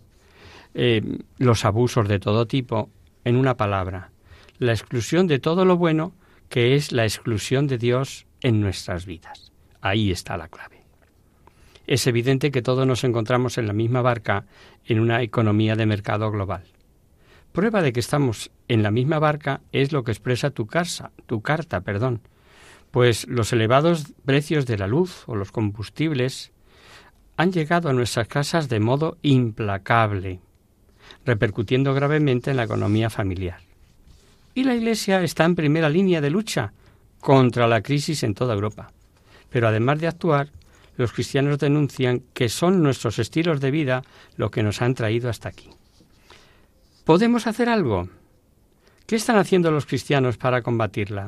[0.73, 1.01] eh,
[1.37, 2.89] los abusos de todo tipo,
[3.23, 4.11] en una palabra,
[4.57, 6.13] la exclusión de todo lo bueno
[6.49, 9.51] que es la exclusión de Dios en nuestras vidas.
[9.81, 10.83] Ahí está la clave.
[11.87, 14.45] Es evidente que todos nos encontramos en la misma barca
[14.85, 16.63] en una economía de mercado global.
[17.51, 21.41] Prueba de que estamos en la misma barca es lo que expresa tu, casa, tu
[21.41, 22.21] carta, perdón,
[22.91, 26.51] pues los elevados precios de la luz o los combustibles
[27.37, 30.39] han llegado a nuestras casas de modo implacable,
[31.25, 33.59] repercutiendo gravemente en la economía familiar.
[34.55, 36.71] Y la Iglesia está en primera línea de lucha
[37.19, 38.91] contra la crisis en toda Europa.
[39.49, 40.49] Pero además de actuar,
[40.95, 44.03] los cristianos denuncian que son nuestros estilos de vida
[44.37, 45.69] lo que nos han traído hasta aquí.
[47.03, 48.07] ¿Podemos hacer algo?
[49.05, 51.27] ¿Qué están haciendo los cristianos para combatirla?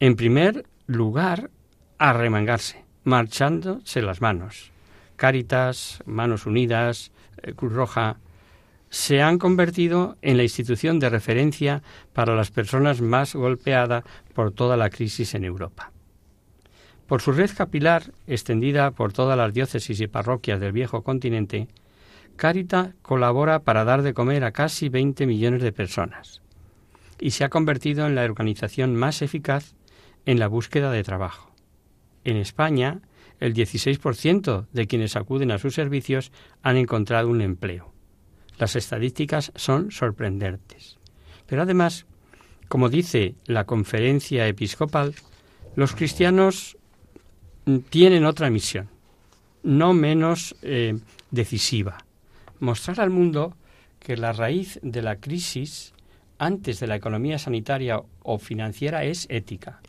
[0.00, 1.50] En primer lugar,
[1.98, 4.72] arremangarse, marchándose las manos.
[5.16, 7.12] Cáritas, Manos Unidas,
[7.42, 8.16] eh, Cruz Roja,
[8.90, 11.82] se han convertido en la institución de referencia
[12.12, 15.92] para las personas más golpeadas por toda la crisis en Europa.
[17.06, 21.68] Por su red capilar, extendida por todas las diócesis y parroquias del viejo continente,
[22.36, 26.42] Carita colabora para dar de comer a casi 20 millones de personas
[27.18, 29.74] y se ha convertido en la organización más eficaz
[30.26, 31.50] en la búsqueda de trabajo.
[32.24, 33.00] En España,
[33.40, 36.32] el 16% de quienes acuden a sus servicios
[36.62, 37.95] han encontrado un empleo.
[38.58, 40.98] Las estadísticas son sorprendentes.
[41.46, 42.06] Pero además,
[42.68, 45.14] como dice la conferencia episcopal,
[45.76, 46.76] los cristianos
[47.90, 48.88] tienen otra misión,
[49.62, 50.98] no menos eh,
[51.30, 51.98] decisiva,
[52.60, 53.56] mostrar al mundo
[53.98, 55.92] que la raíz de la crisis
[56.38, 59.80] antes de la economía sanitaria o financiera es ética.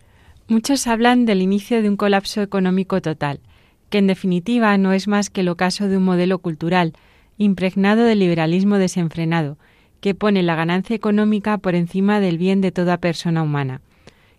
[0.47, 3.41] Muchos hablan del inicio de un colapso económico total,
[3.89, 6.93] que en definitiva no es más que el ocaso de un modelo cultural,
[7.37, 9.57] impregnado de liberalismo desenfrenado,
[10.01, 13.81] que pone la ganancia económica por encima del bien de toda persona humana,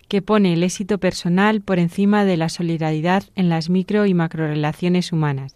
[0.09, 5.13] que pone el éxito personal por encima de la solidaridad en las micro y macrorelaciones
[5.13, 5.55] humanas,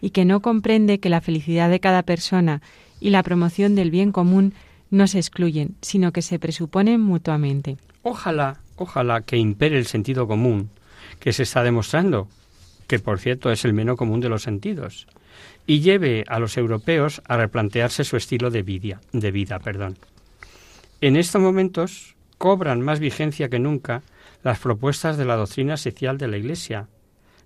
[0.00, 2.62] y que no comprende que la felicidad de cada persona
[3.00, 4.54] y la promoción del bien común
[4.90, 7.76] no se excluyen, sino que se presuponen mutuamente.
[8.02, 10.70] Ojalá, ojalá que impere el sentido común,
[11.18, 12.28] que se está demostrando,
[12.86, 15.06] que por cierto es el menos común de los sentidos,
[15.68, 19.02] y lleve a los europeos a replantearse su estilo de vida.
[19.12, 19.98] De vida perdón.
[21.02, 24.02] En estos momentos cobran más vigencia que nunca
[24.42, 26.88] las propuestas de la doctrina social de la Iglesia.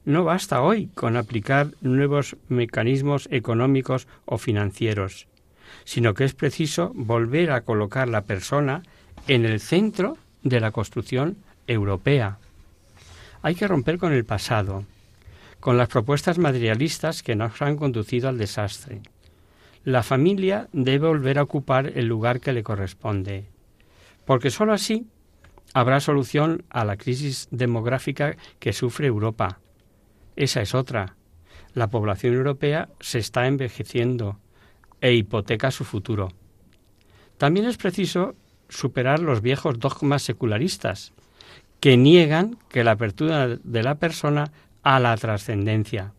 [0.04, 5.26] No basta hoy con aplicar nuevos mecanismos económicos o financieros,
[5.84, 8.84] sino que es preciso volver a colocar la persona
[9.26, 12.38] en el centro de la construcción europea.
[13.42, 14.84] Hay que romper con el pasado,
[15.62, 19.00] con las propuestas materialistas que nos han conducido al desastre.
[19.84, 23.46] La familia debe volver a ocupar el lugar que le corresponde,
[24.24, 25.06] porque sólo así
[25.72, 29.60] habrá solución a la crisis demográfica que sufre Europa.
[30.34, 31.14] Esa es otra.
[31.74, 34.40] La población europea se está envejeciendo
[35.00, 36.32] e hipoteca su futuro.
[37.38, 38.34] También es preciso
[38.68, 41.12] superar los viejos dogmas secularistas
[41.78, 44.50] que niegan que la apertura de la persona
[44.82, 46.12] a la trascendencia.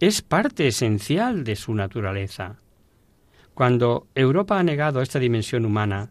[0.00, 2.56] Es parte esencial de su naturaleza.
[3.54, 6.10] Cuando Europa ha negado esta dimensión humana,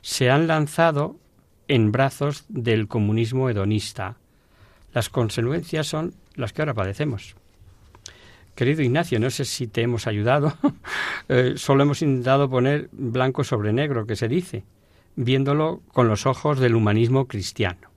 [0.00, 1.16] se han lanzado
[1.68, 4.16] en brazos del comunismo hedonista.
[4.94, 7.34] Las consecuencias son las que ahora padecemos.
[8.54, 10.54] Querido Ignacio, no sé si te hemos ayudado.
[11.28, 14.62] Eh, solo hemos intentado poner blanco sobre negro, que se dice,
[15.16, 17.90] viéndolo con los ojos del humanismo cristiano.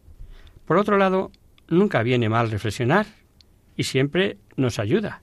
[0.65, 1.31] Por otro lado,
[1.67, 3.05] nunca viene mal reflexionar
[3.79, 5.21] y siempre nos ayuda.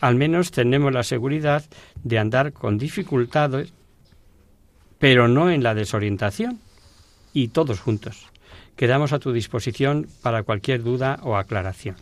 [0.00, 1.64] Al menos tenemos la seguridad
[2.04, 3.72] de andar con dificultades,
[5.00, 6.60] pero no en la desorientación,
[7.32, 8.26] y todos juntos.
[8.76, 11.96] Quedamos a tu disposición para cualquier duda o aclaración.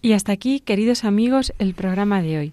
[0.00, 2.52] Y hasta aquí, queridos amigos, el programa de hoy.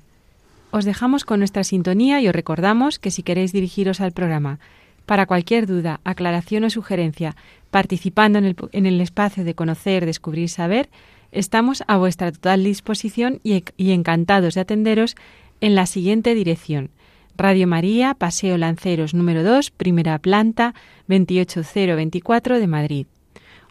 [0.71, 4.57] Os dejamos con nuestra sintonía y os recordamos que si queréis dirigiros al programa
[5.05, 7.35] para cualquier duda, aclaración o sugerencia,
[7.69, 10.89] participando en el, en el espacio de conocer, descubrir, saber,
[11.32, 15.15] estamos a vuestra total disposición y, y encantados de atenderos
[15.61, 16.89] en la siguiente dirección.
[17.38, 20.73] Radio María, Paseo Lanceros número 2, primera planta,
[21.07, 23.07] 28024 de Madrid.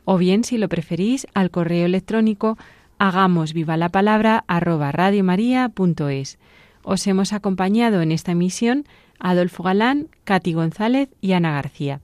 [0.04, 2.58] O bien, si lo preferís, al correo electrónico
[2.98, 6.38] hagamos viva la palabra arroba radiomaria.es.
[6.82, 8.84] Os hemos acompañado en esta emisión
[9.18, 12.00] Adolfo Galán, Cati González y Ana García.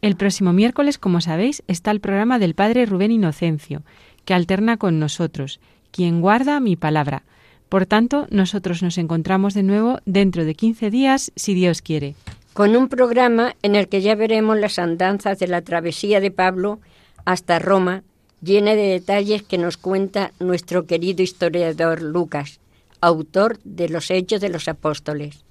[0.00, 3.82] El próximo miércoles, como sabéis, está el programa del Padre Rubén Inocencio,
[4.30, 5.58] que alterna con nosotros,
[5.90, 7.24] quien guarda mi palabra.
[7.68, 12.14] Por tanto, nosotros nos encontramos de nuevo dentro de 15 días, si Dios quiere.
[12.52, 16.78] Con un programa en el que ya veremos las andanzas de la travesía de Pablo
[17.24, 18.04] hasta Roma,
[18.40, 22.60] llena de detalles que nos cuenta nuestro querido historiador Lucas,
[23.00, 25.44] autor de los Hechos de los Apóstoles.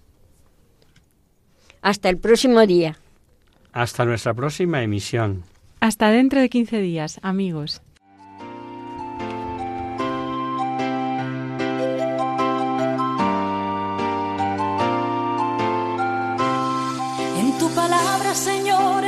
[1.81, 2.97] Hasta el próximo día.
[3.73, 5.43] Hasta nuestra próxima emisión.
[5.81, 7.81] Hasta dentro de 15 días, amigos.